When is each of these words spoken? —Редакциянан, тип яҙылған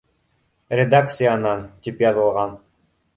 —Редакциянан, 0.79 1.61
тип 1.89 2.01
яҙылған 2.05 2.57